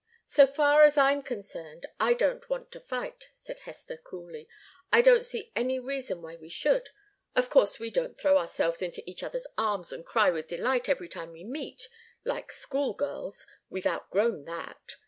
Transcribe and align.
"So 0.25 0.47
far 0.47 0.81
as 0.81 0.97
I'm 0.97 1.21
concerned, 1.21 1.85
I 1.99 2.15
don't 2.15 2.49
want 2.49 2.71
to 2.71 2.79
fight," 2.79 3.29
said 3.33 3.59
Hester, 3.59 3.97
coolly. 3.97 4.49
"I 4.91 5.03
don't 5.03 5.23
see 5.23 5.51
any 5.55 5.77
reason 5.77 6.23
why 6.23 6.37
we 6.37 6.49
should. 6.49 6.89
Of 7.35 7.51
course 7.51 7.77
we 7.79 7.91
don't 7.91 8.17
throw 8.19 8.39
ourselves 8.39 8.81
into 8.81 9.07
each 9.07 9.21
other's 9.21 9.45
arms 9.59 9.93
and 9.93 10.03
cry 10.03 10.31
with 10.31 10.47
delight 10.47 10.89
every 10.89 11.07
time 11.07 11.33
we 11.33 11.43
meet, 11.43 11.87
like 12.23 12.51
schoolgirls. 12.51 13.45
We've 13.69 13.85
outgrown 13.85 14.45
that. 14.45 14.95